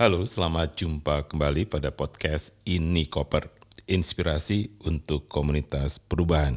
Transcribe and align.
Halo, 0.00 0.24
selamat 0.24 0.80
jumpa 0.80 1.28
kembali 1.28 1.68
pada 1.68 1.92
podcast 1.92 2.56
Ini 2.64 3.04
Koper, 3.12 3.52
inspirasi 3.84 4.72
untuk 4.88 5.28
komunitas 5.28 6.00
perubahan. 6.00 6.56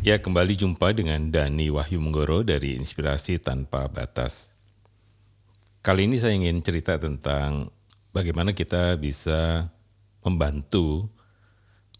Ya, 0.00 0.16
kembali 0.16 0.56
jumpa 0.56 0.96
dengan 0.96 1.28
Dani 1.28 1.68
Wahyu 1.68 2.00
Menggoro 2.00 2.40
dari 2.40 2.80
Inspirasi 2.80 3.36
Tanpa 3.36 3.84
Batas. 3.92 4.56
Kali 5.84 6.08
ini 6.08 6.16
saya 6.16 6.40
ingin 6.40 6.64
cerita 6.64 6.96
tentang 6.96 7.68
bagaimana 8.16 8.56
kita 8.56 8.96
bisa 8.96 9.68
membantu 10.24 11.04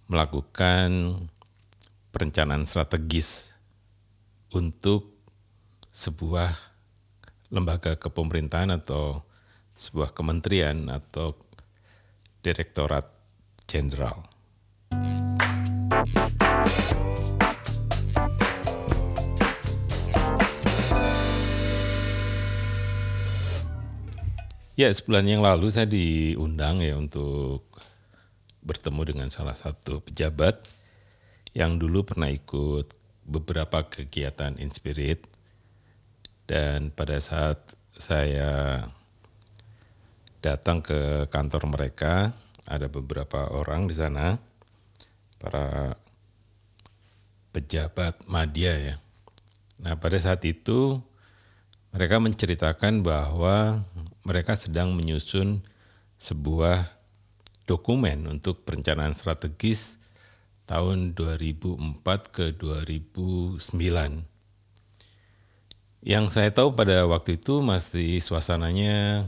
melakukan 0.08 1.28
perencanaan 2.10 2.66
strategis 2.66 3.54
untuk 4.50 5.14
sebuah 5.90 6.54
lembaga 7.50 7.98
kepemerintahan 7.98 8.70
atau 8.74 9.22
sebuah 9.74 10.14
kementerian 10.14 10.90
atau 10.90 11.34
direktorat 12.42 13.06
jenderal. 13.66 14.26
Ya, 24.80 24.88
sebulan 24.88 25.28
yang 25.28 25.44
lalu 25.44 25.68
saya 25.68 25.84
diundang 25.84 26.80
ya 26.80 26.96
untuk 26.96 27.68
bertemu 28.64 29.12
dengan 29.12 29.28
salah 29.28 29.52
satu 29.52 30.00
pejabat 30.00 30.79
yang 31.54 31.78
dulu 31.78 32.06
pernah 32.06 32.30
ikut 32.30 32.94
beberapa 33.26 33.86
kegiatan 33.86 34.58
Inspirit 34.58 35.22
dan 36.50 36.90
pada 36.90 37.18
saat 37.22 37.78
saya 37.94 38.82
datang 40.40 40.80
ke 40.80 41.28
kantor 41.28 41.68
mereka 41.70 42.32
ada 42.66 42.88
beberapa 42.88 43.50
orang 43.52 43.86
di 43.86 43.94
sana 43.94 44.40
para 45.38 45.94
pejabat 47.52 48.24
media 48.26 48.72
ya. 48.78 48.96
Nah, 49.80 49.94
pada 50.00 50.16
saat 50.16 50.42
itu 50.48 51.00
mereka 51.90 52.22
menceritakan 52.22 53.02
bahwa 53.02 53.82
mereka 54.22 54.54
sedang 54.54 54.94
menyusun 54.94 55.64
sebuah 56.20 56.86
dokumen 57.64 58.26
untuk 58.26 58.66
perencanaan 58.66 59.14
strategis 59.14 59.99
tahun 60.70 61.18
2004 61.18 62.06
ke 62.30 62.54
2009. 62.54 63.58
Yang 66.06 66.24
saya 66.30 66.54
tahu 66.54 66.78
pada 66.78 67.10
waktu 67.10 67.42
itu 67.42 67.58
masih 67.58 68.22
suasananya 68.22 69.26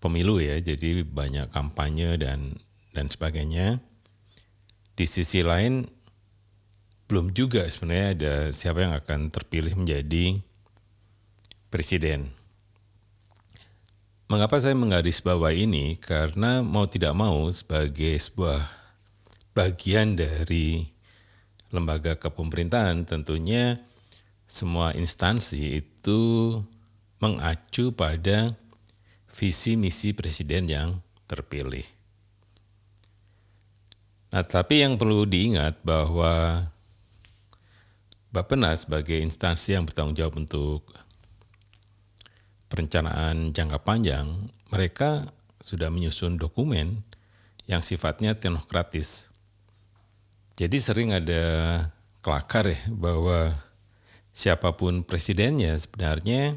pemilu 0.00 0.40
ya, 0.40 0.56
jadi 0.64 1.04
banyak 1.04 1.52
kampanye 1.52 2.16
dan 2.16 2.56
dan 2.96 3.12
sebagainya. 3.12 3.84
Di 4.96 5.04
sisi 5.04 5.44
lain 5.44 5.92
belum 7.04 7.36
juga 7.36 7.68
sebenarnya 7.68 8.08
ada 8.16 8.34
siapa 8.48 8.80
yang 8.80 8.96
akan 8.96 9.28
terpilih 9.28 9.76
menjadi 9.76 10.40
presiden. 11.68 12.32
Mengapa 14.24 14.56
saya 14.56 14.72
menggarisbawahi 14.72 15.68
ini? 15.68 16.00
Karena 16.00 16.64
mau 16.64 16.88
tidak 16.88 17.12
mau 17.12 17.52
sebagai 17.52 18.16
sebuah 18.16 18.83
bagian 19.54 20.18
dari 20.18 20.90
lembaga 21.70 22.18
kepemerintahan 22.18 23.06
tentunya 23.06 23.78
semua 24.44 24.92
instansi 24.94 25.80
itu 25.80 26.60
mengacu 27.22 27.94
pada 27.94 28.52
visi 29.32 29.74
misi 29.74 30.12
presiden 30.12 30.68
yang 30.68 30.88
terpilih. 31.26 31.86
Nah, 34.34 34.42
tapi 34.42 34.82
yang 34.82 34.98
perlu 34.98 35.24
diingat 35.24 35.80
bahwa 35.86 36.66
Bapenas 38.34 38.82
sebagai 38.82 39.14
instansi 39.22 39.78
yang 39.78 39.86
bertanggung 39.86 40.18
jawab 40.18 40.34
untuk 40.42 40.82
perencanaan 42.66 43.54
jangka 43.54 43.78
panjang, 43.86 44.26
mereka 44.74 45.30
sudah 45.62 45.86
menyusun 45.86 46.34
dokumen 46.34 47.06
yang 47.70 47.78
sifatnya 47.78 48.34
teknokratis. 48.34 49.33
Jadi 50.54 50.78
sering 50.78 51.10
ada 51.10 51.42
kelakar 52.22 52.70
ya 52.70 52.78
bahwa 52.94 53.58
siapa 54.30 54.78
pun 54.78 55.02
presidennya 55.02 55.74
sebenarnya 55.74 56.54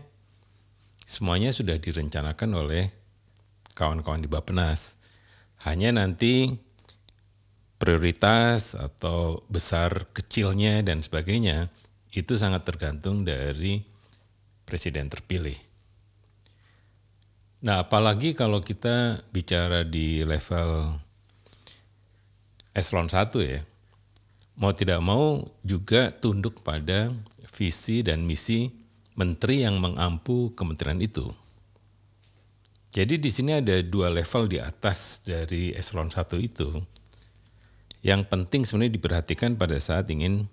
semuanya 1.01 1.49
sudah 1.49 1.81
direncanakan 1.81 2.51
oleh 2.61 2.93
kawan-kawan 3.73 4.21
di 4.21 4.29
Bapenas. 4.29 5.01
Hanya 5.65 5.89
nanti 5.89 6.53
prioritas 7.81 8.77
atau 8.77 9.41
besar 9.49 10.09
kecilnya 10.13 10.85
dan 10.85 11.01
sebagainya 11.01 11.73
itu 12.13 12.37
sangat 12.37 12.65
tergantung 12.65 13.25
dari 13.25 13.81
presiden 14.65 15.09
terpilih. 15.09 15.57
Nah, 17.65 17.81
apalagi 17.81 18.37
kalau 18.37 18.61
kita 18.61 19.25
bicara 19.33 19.81
di 19.81 20.21
level 20.21 21.01
eselon 22.77 23.09
1 23.09 23.41
ya. 23.41 23.61
Mau 24.57 24.73
tidak 24.73 24.97
mau 25.05 25.45
juga 25.61 26.09
tunduk 26.09 26.65
pada 26.65 27.13
visi 27.53 28.01
dan 28.01 28.25
misi 28.25 28.73
menteri 29.13 29.63
yang 29.65 29.77
mengampu 29.77 30.53
kementerian 30.57 30.97
itu. 30.97 31.29
Jadi 32.89 33.21
di 33.21 33.29
sini 33.29 33.61
ada 33.61 33.77
dua 33.85 34.09
level 34.09 34.49
di 34.49 34.57
atas 34.57 35.21
dari 35.21 35.69
eselon 35.77 36.09
1 36.09 36.33
itu. 36.41 36.81
Yang 38.01 38.21
penting 38.29 38.65
sebenarnya 38.65 38.97
diperhatikan 38.97 39.53
pada 39.53 39.77
saat 39.77 40.09
ingin 40.09 40.49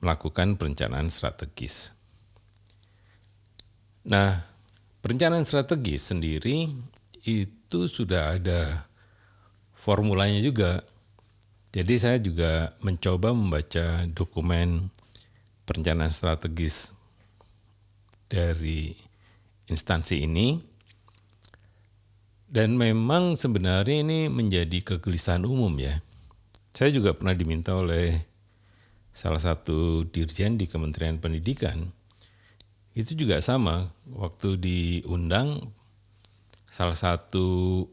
melakukan 0.00 0.56
perencanaan 0.56 1.12
strategis. 1.12 1.92
Nah, 4.06 4.56
Perencanaan 5.06 5.46
strategis 5.46 6.10
sendiri 6.10 6.66
itu 7.22 7.80
sudah 7.86 8.34
ada 8.34 8.90
formulanya 9.70 10.42
juga. 10.42 10.82
Jadi 11.74 11.94
saya 11.98 12.18
juga 12.22 12.74
mencoba 12.84 13.34
membaca 13.34 14.06
dokumen 14.10 14.90
perencanaan 15.66 16.14
strategis 16.14 16.94
dari 18.30 18.94
instansi 19.66 20.22
ini 20.22 20.58
dan 22.46 22.78
memang 22.78 23.34
sebenarnya 23.34 24.06
ini 24.06 24.30
menjadi 24.30 24.94
kegelisahan 24.94 25.42
umum 25.42 25.74
ya. 25.82 25.98
Saya 26.70 26.94
juga 26.94 27.16
pernah 27.16 27.34
diminta 27.34 27.74
oleh 27.74 28.14
salah 29.16 29.40
satu 29.40 30.04
dirjen 30.06 30.60
di 30.60 30.68
Kementerian 30.68 31.16
Pendidikan 31.16 31.88
itu 32.96 33.12
juga 33.12 33.40
sama 33.44 33.92
waktu 34.08 34.56
diundang 34.56 35.72
salah 36.64 36.96
satu 36.96 37.84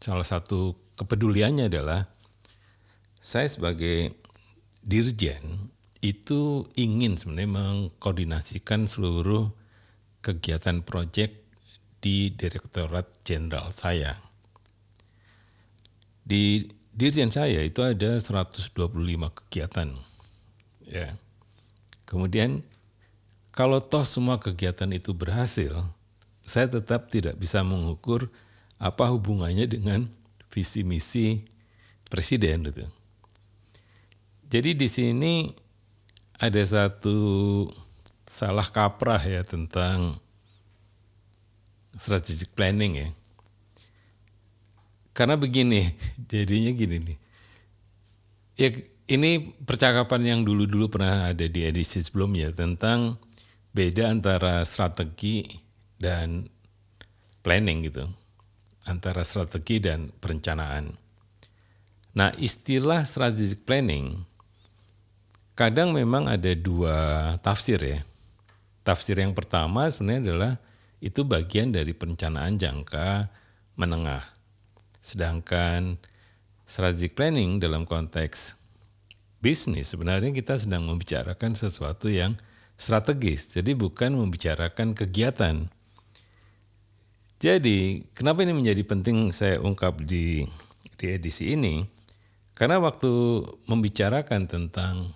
salah 0.00 0.24
satu 0.24 0.72
kepeduliannya 0.96 1.68
adalah 1.68 2.08
saya 3.26 3.50
sebagai 3.50 4.14
dirjen 4.86 5.74
itu 5.98 6.62
ingin 6.78 7.18
sebenarnya 7.18 7.58
mengkoordinasikan 7.58 8.86
seluruh 8.86 9.50
kegiatan 10.22 10.86
proyek 10.86 11.42
di 11.98 12.30
Direktorat 12.30 13.10
Jenderal 13.26 13.74
saya. 13.74 14.14
Di 16.22 16.70
dirjen 16.94 17.34
saya 17.34 17.66
itu 17.66 17.82
ada 17.82 18.14
125 18.14 18.70
kegiatan. 19.42 19.90
Ya. 20.86 21.18
Kemudian 22.06 22.62
kalau 23.50 23.82
toh 23.82 24.06
semua 24.06 24.38
kegiatan 24.38 24.94
itu 24.94 25.10
berhasil, 25.18 25.74
saya 26.46 26.70
tetap 26.70 27.10
tidak 27.10 27.34
bisa 27.42 27.66
mengukur 27.66 28.30
apa 28.78 29.10
hubungannya 29.10 29.66
dengan 29.66 30.06
visi 30.46 30.86
misi 30.86 31.42
presiden 32.06 32.70
gitu. 32.70 32.86
Jadi 34.46 34.78
di 34.78 34.86
sini 34.86 35.50
ada 36.38 36.62
satu 36.62 37.18
salah 38.22 38.66
kaprah 38.70 39.18
ya 39.22 39.42
tentang 39.42 40.18
strategic 41.98 42.54
planning 42.54 42.92
ya. 42.94 43.08
Karena 45.16 45.34
begini, 45.34 45.82
jadinya 46.30 46.72
gini 46.76 46.96
nih. 47.00 47.18
Ya 48.56 48.68
ini 49.06 49.54
percakapan 49.66 50.22
yang 50.24 50.40
dulu-dulu 50.42 50.90
pernah 50.90 51.30
ada 51.30 51.46
di 51.46 51.62
edisi 51.66 52.02
sebelumnya 52.02 52.50
tentang 52.54 53.18
beda 53.70 54.08
antara 54.08 54.64
strategi 54.64 55.44
dan 55.98 56.48
planning 57.44 57.86
gitu 57.86 58.04
antara 58.86 59.26
strategi 59.26 59.82
dan 59.82 60.08
perencanaan. 60.14 60.94
Nah, 62.16 62.32
istilah 62.40 63.04
strategic 63.04 63.68
planning 63.68 64.24
kadang 65.56 65.96
memang 65.96 66.28
ada 66.28 66.52
dua 66.52 67.32
tafsir 67.40 67.80
ya. 67.80 68.00
Tafsir 68.84 69.18
yang 69.18 69.32
pertama 69.32 69.88
sebenarnya 69.88 70.22
adalah 70.30 70.52
itu 71.00 71.24
bagian 71.24 71.72
dari 71.72 71.96
perencanaan 71.96 72.60
jangka 72.60 73.32
menengah. 73.74 74.22
Sedangkan 75.00 75.96
strategic 76.68 77.16
planning 77.16 77.58
dalam 77.58 77.88
konteks 77.88 78.54
bisnis 79.40 79.90
sebenarnya 79.90 80.30
kita 80.36 80.60
sedang 80.60 80.84
membicarakan 80.84 81.56
sesuatu 81.56 82.12
yang 82.12 82.36
strategis. 82.76 83.56
Jadi 83.56 83.72
bukan 83.72 84.12
membicarakan 84.12 84.92
kegiatan. 84.92 85.72
Jadi 87.40 88.04
kenapa 88.12 88.44
ini 88.44 88.52
menjadi 88.52 88.84
penting 88.84 89.32
saya 89.32 89.56
ungkap 89.60 90.04
di 90.04 90.44
di 91.00 91.06
edisi 91.08 91.56
ini? 91.56 91.84
Karena 92.56 92.80
waktu 92.80 93.44
membicarakan 93.68 94.48
tentang 94.48 95.15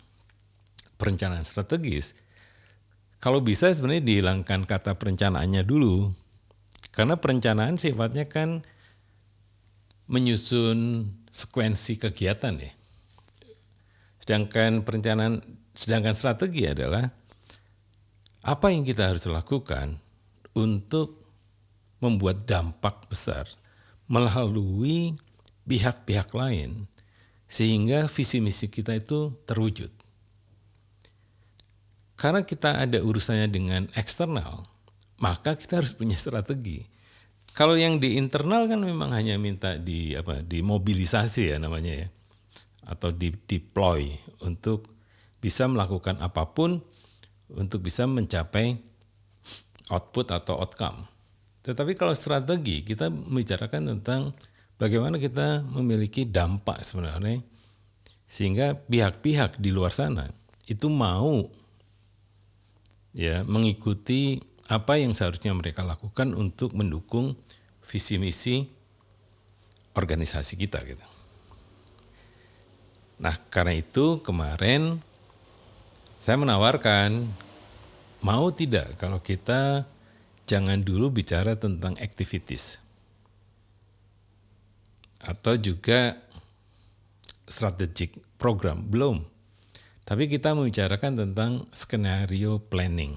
perencanaan 1.01 1.43
strategis, 1.49 2.13
kalau 3.21 3.41
bisa 3.41 3.73
sebenarnya 3.73 4.05
dihilangkan 4.05 4.69
kata 4.69 5.01
perencanaannya 5.01 5.65
dulu. 5.65 6.13
Karena 6.91 7.17
perencanaan 7.17 7.81
sifatnya 7.81 8.27
kan 8.29 8.67
menyusun 10.11 11.07
sekuensi 11.31 11.97
kegiatan 11.97 12.59
ya. 12.59 12.73
Sedangkan 14.21 14.83
perencanaan, 14.83 15.41
sedangkan 15.73 16.19
strategi 16.19 16.67
adalah 16.67 17.09
apa 18.41 18.67
yang 18.73 18.83
kita 18.83 19.13
harus 19.13 19.29
lakukan 19.31 20.01
untuk 20.57 21.21
membuat 22.01 22.49
dampak 22.49 23.07
besar 23.07 23.47
melalui 24.11 25.15
pihak-pihak 25.69 26.33
lain 26.35 26.89
sehingga 27.47 28.09
visi 28.09 28.41
misi 28.43 28.67
kita 28.73 28.97
itu 28.97 29.37
terwujud. 29.47 30.00
Karena 32.21 32.45
kita 32.45 32.85
ada 32.85 33.01
urusannya 33.01 33.49
dengan 33.49 33.89
eksternal, 33.97 34.61
maka 35.25 35.57
kita 35.57 35.81
harus 35.81 35.97
punya 35.97 36.21
strategi. 36.21 36.85
Kalau 37.57 37.73
yang 37.81 37.97
di 37.97 38.21
internal 38.21 38.69
kan 38.69 38.85
memang 38.85 39.17
hanya 39.17 39.41
minta 39.41 39.81
di 39.81 40.13
apa 40.13 40.45
dimobilisasi 40.45 41.51
ya 41.51 41.57
namanya 41.57 42.05
ya 42.05 42.09
atau 42.85 43.09
di 43.09 43.33
deploy 43.33 44.13
untuk 44.45 44.93
bisa 45.41 45.65
melakukan 45.65 46.21
apa 46.21 46.45
pun 46.53 46.79
untuk 47.57 47.81
bisa 47.81 48.05
mencapai 48.05 48.77
output 49.89 50.31
atau 50.31 50.61
outcome. 50.61 51.09
Tetapi 51.65 51.97
kalau 51.97 52.13
strategi 52.13 52.85
kita 52.85 53.09
membicarakan 53.09 53.97
tentang 53.97 54.37
bagaimana 54.77 55.17
kita 55.17 55.65
memiliki 55.65 56.29
dampak 56.29 56.85
sebenarnya 56.85 57.41
sehingga 58.29 58.77
pihak-pihak 58.77 59.59
di 59.59 59.73
luar 59.75 59.91
sana 59.91 60.31
itu 60.71 60.87
mau 60.87 61.60
ya 63.17 63.43
mengikuti 63.47 64.39
apa 64.71 64.99
yang 65.03 65.11
seharusnya 65.11 65.51
mereka 65.51 65.83
lakukan 65.83 66.31
untuk 66.35 66.79
mendukung 66.79 67.35
visi 67.83 68.23
misi 68.23 68.71
organisasi 69.99 70.55
kita 70.55 70.79
gitu. 70.87 71.03
Nah, 73.21 73.37
karena 73.51 73.77
itu 73.77 74.23
kemarin 74.23 75.03
saya 76.23 76.39
menawarkan 76.39 77.27
mau 78.25 78.49
tidak 78.55 78.97
kalau 78.97 79.19
kita 79.19 79.85
jangan 80.47 80.81
dulu 80.81 81.11
bicara 81.11 81.59
tentang 81.59 81.99
activities 81.99 82.81
atau 85.21 85.59
juga 85.61 86.17
strategic 87.45 88.17
program 88.41 88.81
belum. 88.89 89.21
Tapi 90.11 90.27
kita 90.27 90.59
membicarakan 90.59 91.23
tentang 91.23 91.71
skenario 91.71 92.59
planning. 92.59 93.15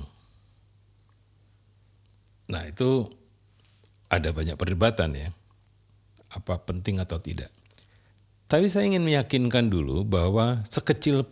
Nah, 2.53 2.69
itu 2.69 3.09
ada 4.13 4.29
banyak 4.29 4.53
perdebatan 4.53 5.17
ya. 5.17 5.33
Apa 6.29 6.61
penting 6.61 7.01
atau 7.01 7.17
tidak. 7.17 7.49
Tapi 8.45 8.69
saya 8.69 8.85
ingin 8.85 9.01
meyakinkan 9.01 9.73
dulu 9.73 10.05
bahwa 10.05 10.61
sekecil 10.69 11.25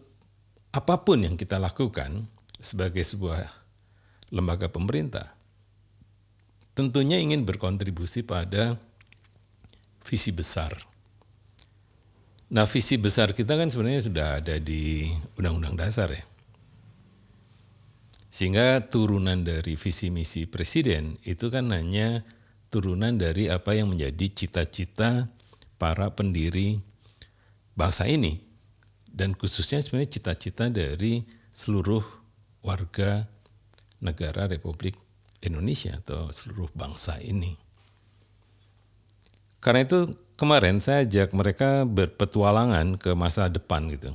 apa 0.74 1.06
pun 1.06 1.22
yang 1.22 1.38
kita 1.38 1.62
lakukan 1.62 2.26
sebagai 2.58 3.06
sebuah 3.06 3.46
lembaga 4.34 4.66
pemerintah, 4.66 5.30
tentunya 6.74 7.22
ingin 7.22 7.46
berkontribusi 7.46 8.26
pada 8.26 8.82
visi 10.02 10.34
besar. 10.34 10.91
Nah, 12.52 12.68
visi 12.68 13.00
besar 13.00 13.32
kita 13.32 13.56
kan 13.56 13.72
sebenarnya 13.72 14.12
sudah 14.12 14.28
ada 14.44 14.60
di 14.60 15.08
Undang-Undang 15.40 15.76
Dasar 15.80 16.12
ya. 16.12 16.24
Sehingga 18.28 18.92
turunan 18.92 19.44
dari 19.44 19.80
visi 19.80 20.12
misi 20.12 20.44
presiden 20.48 21.16
itu 21.24 21.48
kan 21.48 21.72
hanya 21.72 22.28
turunan 22.68 23.16
dari 23.16 23.48
apa 23.48 23.76
yang 23.76 23.92
menjadi 23.92 24.28
cita-cita 24.32 25.28
para 25.80 26.12
pendiri 26.12 26.80
bangsa 27.76 28.08
ini 28.08 28.40
dan 29.12 29.36
khususnya 29.36 29.84
sebenarnya 29.84 30.16
cita-cita 30.20 30.72
dari 30.72 31.24
seluruh 31.52 32.04
warga 32.64 33.28
negara 34.00 34.48
Republik 34.48 34.96
Indonesia 35.44 36.00
atau 36.00 36.32
seluruh 36.32 36.72
bangsa 36.72 37.20
ini. 37.20 37.71
Karena 39.62 39.86
itu 39.86 40.18
kemarin 40.42 40.82
saya 40.82 41.06
ajak 41.06 41.38
mereka 41.38 41.86
berpetualangan 41.86 42.98
ke 42.98 43.14
masa 43.14 43.46
depan 43.46 43.86
gitu. 43.94 44.10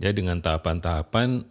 Ya 0.00 0.16
dengan 0.16 0.40
tahapan-tahapan 0.40 1.44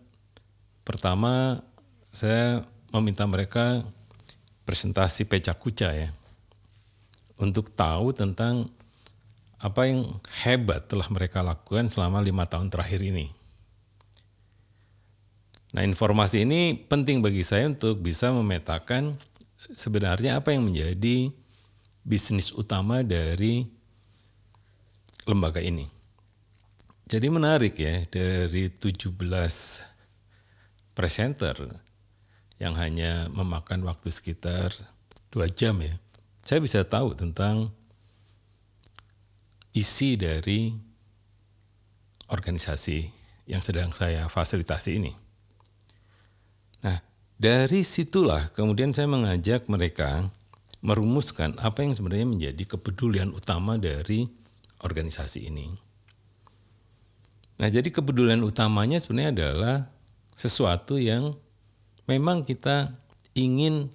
pertama 0.81 1.61
saya 2.09 2.65
meminta 2.89 3.29
mereka 3.29 3.85
presentasi 4.65 5.29
pecah 5.29 5.53
kuca 5.53 5.93
ya 5.93 6.09
untuk 7.37 7.69
tahu 7.69 8.09
tentang 8.09 8.65
apa 9.61 9.89
yang 9.89 10.17
hebat 10.41 10.89
telah 10.89 11.05
mereka 11.13 11.45
lakukan 11.45 11.93
selama 11.93 12.25
lima 12.25 12.49
tahun 12.49 12.73
terakhir 12.73 13.05
ini. 13.05 13.29
Nah 15.77 15.85
informasi 15.85 16.41
ini 16.41 16.73
penting 16.73 17.21
bagi 17.21 17.45
saya 17.45 17.69
untuk 17.69 18.01
bisa 18.01 18.33
memetakan 18.33 19.13
sebenarnya 19.77 20.41
apa 20.41 20.55
yang 20.55 20.71
menjadi 20.71 21.29
bisnis 22.07 22.55
utama 22.55 23.03
dari 23.03 23.67
lembaga 25.27 25.59
ini. 25.59 25.83
Jadi 27.03 27.27
menarik 27.27 27.75
ya, 27.75 28.07
dari 28.07 28.71
17 28.71 29.11
presenter 30.95 31.55
yang 32.63 32.79
hanya 32.79 33.27
memakan 33.27 33.83
waktu 33.83 34.07
sekitar 34.07 34.71
dua 35.27 35.51
jam 35.51 35.83
ya, 35.83 35.99
saya 36.39 36.63
bisa 36.63 36.87
tahu 36.87 37.11
tentang 37.11 37.75
isi 39.75 40.15
dari 40.15 40.71
organisasi 42.31 43.11
yang 43.51 43.59
sedang 43.59 43.91
saya 43.91 44.31
fasilitasi 44.31 44.91
ini. 44.95 45.11
Nah, 46.83 46.99
dari 47.35 47.83
situlah 47.83 48.51
kemudian 48.51 48.91
saya 48.95 49.07
mengajak 49.11 49.67
mereka 49.71 50.27
merumuskan 50.87 51.59
apa 51.59 51.83
yang 51.83 51.91
sebenarnya 51.91 52.27
menjadi 52.31 52.63
kepedulian 52.79 53.35
utama 53.35 53.75
dari 53.75 54.23
organisasi 54.79 55.51
ini. 55.51 55.67
Nah, 57.59 57.67
jadi 57.67 57.91
kepedulian 57.91 58.39
utamanya 58.45 58.95
sebenarnya 59.01 59.31
adalah 59.35 59.77
sesuatu 60.31 60.95
yang 60.95 61.35
memang 62.07 62.47
kita 62.47 62.95
ingin 63.35 63.91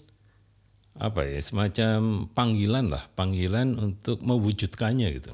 apa 0.99 1.25
ya 1.25 1.40
semacam 1.40 2.28
panggilan 2.37 2.92
lah, 2.92 3.08
panggilan 3.16 3.80
untuk 3.80 4.20
mewujudkannya 4.20 5.08
gitu. 5.16 5.32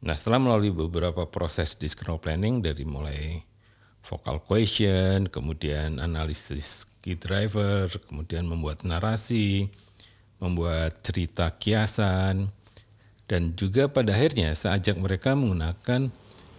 Nah, 0.00 0.14
setelah 0.14 0.38
melalui 0.38 0.70
beberapa 0.70 1.26
proses 1.26 1.74
discrete 1.74 2.22
planning 2.22 2.62
dari 2.62 2.86
mulai 2.86 3.42
vocal 4.00 4.40
question, 4.44 5.26
kemudian 5.28 5.98
analisis 5.98 6.89
key 7.00 7.16
driver, 7.16 7.88
kemudian 8.08 8.44
membuat 8.48 8.84
narasi, 8.84 9.68
membuat 10.40 11.00
cerita 11.04 11.52
kiasan, 11.52 12.52
dan 13.30 13.54
juga 13.54 13.86
pada 13.86 14.16
akhirnya 14.16 14.56
saya 14.56 14.80
ajak 14.80 14.96
mereka 14.98 15.36
menggunakan 15.36 16.10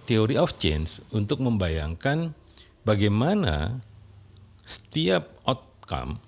theory 0.05 0.38
of 0.38 0.55
change 0.57 1.03
untuk 1.12 1.43
membayangkan 1.43 2.33
bagaimana 2.88 3.81
setiap 4.63 5.36
outcome 5.43 6.21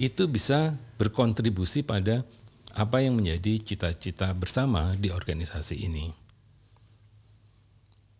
itu 0.00 0.24
bisa 0.24 0.80
berkontribusi 0.96 1.84
pada 1.84 2.24
apa 2.72 3.02
yang 3.04 3.18
menjadi 3.20 3.60
cita-cita 3.60 4.32
bersama 4.32 4.96
di 4.96 5.12
organisasi 5.12 5.76
ini. 5.76 6.08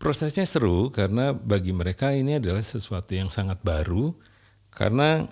Prosesnya 0.00 0.44
seru 0.48 0.88
karena 0.88 1.32
bagi 1.32 1.72
mereka 1.76 2.12
ini 2.12 2.40
adalah 2.40 2.64
sesuatu 2.64 3.12
yang 3.12 3.28
sangat 3.28 3.60
baru 3.60 4.16
karena 4.74 5.26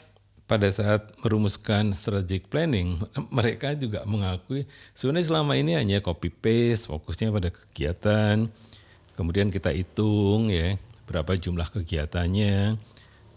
pada 0.48 0.64
saat 0.72 1.12
merumuskan 1.20 1.92
strategic 1.92 2.48
planning, 2.48 2.96
mereka 3.36 3.76
juga 3.76 4.02
mengakui 4.08 4.64
sebenarnya 4.96 5.28
selama 5.28 5.52
ini 5.60 5.76
hanya 5.76 6.00
copy 6.00 6.32
paste, 6.32 6.88
fokusnya 6.88 7.28
pada 7.28 7.52
kegiatan, 7.52 8.48
kemudian 9.12 9.52
kita 9.52 9.70
hitung 9.76 10.48
ya 10.48 10.80
berapa 11.04 11.36
jumlah 11.36 11.68
kegiatannya, 11.72 12.80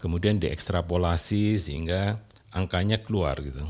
kemudian 0.00 0.40
diekstrapolasi 0.40 1.56
sehingga 1.56 2.20
angkanya 2.52 3.00
keluar 3.00 3.40
gitu. 3.40 3.64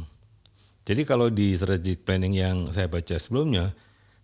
Jadi 0.82 1.02
kalau 1.06 1.30
di 1.30 1.54
strategic 1.54 2.02
planning 2.02 2.34
yang 2.34 2.56
saya 2.74 2.90
baca 2.90 3.14
sebelumnya, 3.14 3.70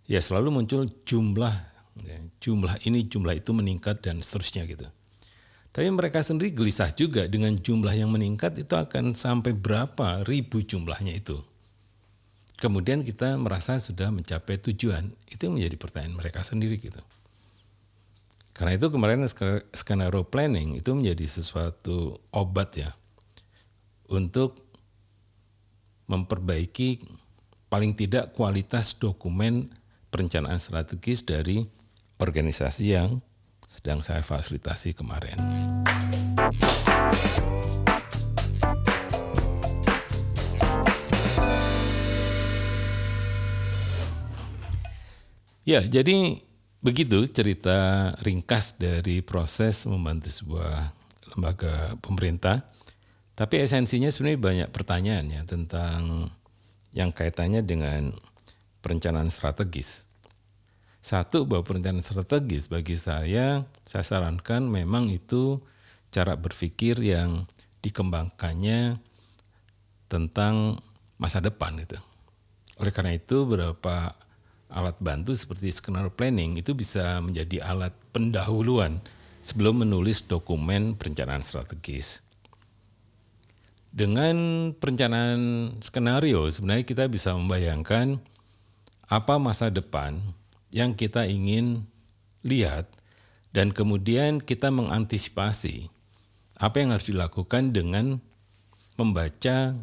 ya 0.03 0.19
selalu 0.19 0.51
muncul 0.51 0.83
jumlah, 1.07 1.55
ya, 2.03 2.17
jumlah 2.43 2.75
ini, 2.83 3.07
jumlah 3.07 3.39
itu 3.39 3.55
meningkat 3.55 4.03
dan 4.03 4.19
seterusnya 4.19 4.67
gitu. 4.67 4.87
Tapi 5.79 5.95
mereka 5.95 6.19
sendiri 6.19 6.51
gelisah 6.51 6.91
juga 6.91 7.23
dengan 7.31 7.55
jumlah 7.55 7.95
yang 7.95 8.11
meningkat 8.11 8.51
itu 8.59 8.75
akan 8.75 9.15
sampai 9.15 9.55
berapa 9.55 10.27
ribu 10.27 10.59
jumlahnya 10.59 11.15
itu. 11.15 11.39
Kemudian 12.59 12.99
kita 12.99 13.39
merasa 13.39 13.79
sudah 13.79 14.11
mencapai 14.11 14.59
tujuan, 14.59 15.07
itu 15.31 15.47
menjadi 15.47 15.79
pertanyaan 15.79 16.19
mereka 16.19 16.43
sendiri 16.43 16.83
gitu. 16.83 16.99
Karena 18.51 18.75
itu 18.75 18.91
kemarin 18.91 19.23
skenario 19.71 20.27
planning 20.27 20.83
itu 20.83 20.91
menjadi 20.91 21.23
sesuatu 21.23 22.19
obat 22.35 22.75
ya 22.75 22.91
untuk 24.11 24.59
memperbaiki 26.11 27.07
paling 27.71 27.95
tidak 27.95 28.35
kualitas 28.35 28.99
dokumen 28.99 29.71
perencanaan 30.11 30.59
strategis 30.59 31.23
dari 31.23 31.63
organisasi 32.19 32.99
yang 32.99 33.23
sedang 33.69 34.01
saya 34.01 34.25
fasilitasi 34.25 34.97
kemarin. 34.97 35.37
Ya, 45.69 45.85
jadi 45.85 46.41
begitu 46.81 47.29
cerita 47.29 48.09
ringkas 48.25 48.81
dari 48.81 49.21
proses 49.21 49.85
membantu 49.85 50.33
sebuah 50.33 50.89
lembaga 51.37 51.93
pemerintah. 52.01 52.65
Tapi 53.37 53.61
esensinya 53.61 54.09
sebenarnya 54.09 54.41
banyak 54.41 54.69
pertanyaan 54.73 55.29
ya 55.29 55.45
tentang 55.45 56.33
yang 56.97 57.13
kaitannya 57.13 57.61
dengan 57.61 58.17
perencanaan 58.81 59.29
strategis. 59.29 60.08
Satu 61.09 61.41
bahwa 61.49 61.65
perencanaan 61.65 62.05
strategis 62.05 62.69
bagi 62.69 62.93
saya, 62.93 63.65
saya 63.81 64.05
sarankan 64.05 64.69
memang 64.69 65.09
itu 65.09 65.57
cara 66.13 66.37
berpikir 66.37 67.01
yang 67.01 67.49
dikembangkannya 67.81 69.01
tentang 70.05 70.77
masa 71.17 71.41
depan 71.41 71.81
itu. 71.81 71.97
Oleh 72.77 72.93
karena 72.93 73.17
itu 73.17 73.41
beberapa 73.41 74.13
alat 74.69 75.01
bantu 75.01 75.33
seperti 75.33 75.73
skenario 75.73 76.13
planning 76.13 76.61
itu 76.61 76.77
bisa 76.77 77.17
menjadi 77.25 77.65
alat 77.65 77.97
pendahuluan 78.13 79.01
sebelum 79.41 79.81
menulis 79.81 80.29
dokumen 80.29 80.93
perencanaan 80.93 81.41
strategis. 81.41 82.21
Dengan 83.89 84.69
perencanaan 84.77 85.73
skenario 85.81 86.45
sebenarnya 86.53 86.85
kita 86.85 87.09
bisa 87.09 87.33
membayangkan 87.33 88.21
apa 89.09 89.41
masa 89.41 89.73
depan 89.73 90.21
yang 90.69 90.93
kita 90.93 91.25
ingin 91.25 91.85
lihat 92.45 92.89
dan 93.51 93.73
kemudian 93.73 94.37
kita 94.39 94.69
mengantisipasi 94.69 95.89
apa 96.59 96.75
yang 96.79 96.93
harus 96.93 97.09
dilakukan 97.09 97.73
dengan 97.73 98.21
membaca 98.99 99.73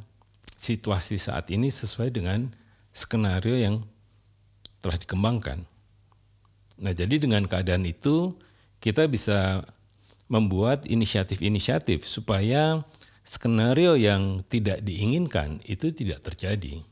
situasi 0.57 1.16
saat 1.16 1.49
ini 1.50 1.73
sesuai 1.73 2.12
dengan 2.12 2.52
skenario 2.93 3.57
yang 3.57 3.85
telah 4.85 4.97
dikembangkan. 5.00 5.64
Nah, 6.76 6.93
jadi 6.93 7.16
dengan 7.16 7.49
keadaan 7.49 7.88
itu 7.88 8.37
kita 8.78 9.09
bisa 9.09 9.64
membuat 10.28 10.85
inisiatif-inisiatif 10.85 12.05
supaya 12.05 12.85
skenario 13.25 13.97
yang 13.97 14.45
tidak 14.47 14.85
diinginkan 14.85 15.64
itu 15.64 15.90
tidak 15.90 16.23
terjadi. 16.23 16.85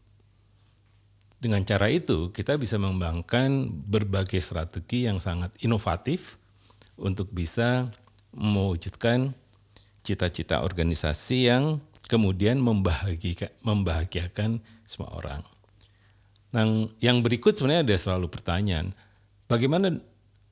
Dengan 1.45 1.61
cara 1.61 1.93
itu, 1.93 2.33
kita 2.33 2.57
bisa 2.57 2.81
mengembangkan 2.81 3.69
berbagai 3.69 4.41
strategi 4.41 5.05
yang 5.05 5.21
sangat 5.21 5.53
inovatif 5.61 6.41
untuk 6.97 7.29
bisa 7.37 7.93
mewujudkan 8.33 9.37
cita-cita 10.01 10.65
organisasi 10.65 11.53
yang 11.53 11.85
kemudian 12.09 12.65
membahagiakan, 12.65 14.65
semua 14.89 15.13
orang. 15.13 15.45
Nah, 16.49 16.89
yang 17.05 17.21
berikut 17.21 17.61
sebenarnya 17.61 17.93
ada 17.93 17.97
selalu 18.01 18.33
pertanyaan, 18.33 18.97
bagaimana 19.45 20.01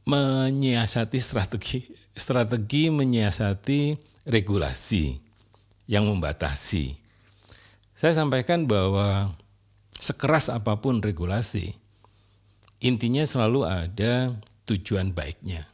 menyiasati 0.05 1.19
strategi 1.25 1.89
strategi 2.13 2.93
menyiasati 2.93 3.97
regulasi 4.29 5.17
yang 5.89 6.05
membatasi. 6.05 7.01
Saya 7.97 8.13
sampaikan 8.13 8.69
bahwa 8.69 9.33
sekeras 10.03 10.51
apa 10.51 10.75
pun 10.83 10.99
regulasi, 10.99 11.79
intinya 12.83 13.23
selalu 13.23 13.63
ada 13.63 14.35
tujuan 14.67 15.15
baiknya. 15.15 15.71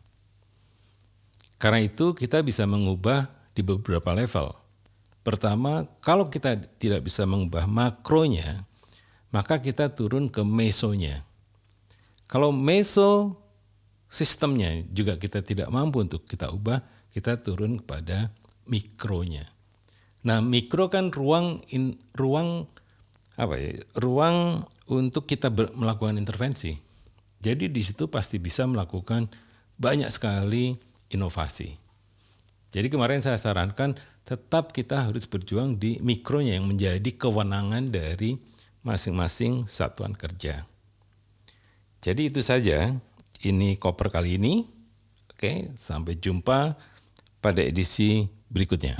Karena 1.56 1.80
itu 1.80 2.12
kita 2.12 2.44
bisa 2.44 2.68
mengubah 2.68 3.32
di 3.56 3.64
beberapa 3.64 4.12
level. 4.12 4.52
Pertama, 5.24 5.88
kalau 6.04 6.28
kita 6.28 6.60
tidak 6.76 7.08
bisa 7.08 7.24
mengubah 7.24 7.64
makronya, 7.64 8.68
maka 9.32 9.58
kita 9.64 9.88
turun 9.96 10.28
ke 10.28 10.44
mesonya. 10.44 11.24
Kalau 12.28 12.52
meso 12.52 13.40
sistemnya 14.12 14.84
juga 14.92 15.16
kita 15.16 15.40
tidak 15.40 15.72
mampu 15.72 16.04
untuk 16.04 16.28
kita 16.28 16.52
ubah, 16.52 16.84
kita 17.10 17.40
turun 17.40 17.80
kepada 17.80 18.28
mikronya. 18.68 19.48
Nah, 20.22 20.44
mikro 20.44 20.92
kan 20.92 21.08
ruang 21.08 21.64
in, 21.72 21.96
ruang 22.12 22.68
apa 23.38 23.54
ya 23.54 23.70
ruang 23.94 24.66
untuk 24.90 25.30
kita 25.30 25.48
ber, 25.54 25.70
melakukan 25.78 26.18
intervensi. 26.18 26.74
Jadi 27.38 27.70
di 27.70 27.82
situ 27.86 28.10
pasti 28.10 28.42
bisa 28.42 28.66
melakukan 28.66 29.30
banyak 29.78 30.10
sekali 30.10 30.74
inovasi. 31.14 31.70
Jadi 32.74 32.90
kemarin 32.90 33.22
saya 33.22 33.38
sarankan 33.38 33.94
tetap 34.26 34.74
kita 34.74 35.08
harus 35.08 35.24
berjuang 35.24 35.78
di 35.78 36.02
mikronya 36.02 36.58
yang 36.58 36.66
menjadi 36.66 37.10
kewenangan 37.14 37.94
dari 37.94 38.36
masing-masing 38.82 39.64
satuan 39.70 40.12
kerja. 40.12 40.66
Jadi 42.02 42.28
itu 42.28 42.42
saja 42.42 42.92
ini 43.46 43.78
koper 43.78 44.10
kali 44.10 44.36
ini. 44.36 44.66
Oke, 45.30 45.70
sampai 45.78 46.18
jumpa 46.18 46.74
pada 47.38 47.62
edisi 47.62 48.26
berikutnya. 48.50 48.98